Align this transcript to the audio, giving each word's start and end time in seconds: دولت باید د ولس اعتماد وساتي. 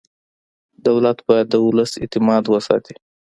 دولت 0.87 1.17
باید 1.27 1.47
د 1.49 1.55
ولس 1.67 1.91
اعتماد 2.01 2.43
وساتي. 2.53 2.95